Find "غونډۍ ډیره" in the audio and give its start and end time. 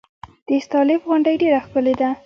1.09-1.59